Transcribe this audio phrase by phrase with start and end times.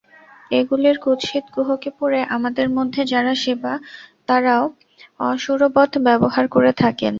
[0.51, 3.73] এগুলির কুৎসিত কুহকে পড়ে আমাদের মধ্যে যাঁরা সেরা,
[4.27, 4.63] তাঁরাও
[5.25, 7.09] অসুরবৎ ব্যবহার করে থাকেন।